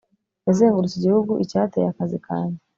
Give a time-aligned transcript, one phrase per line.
[0.47, 2.59] yazengurutse igihugu 'icyateye akazi kanjye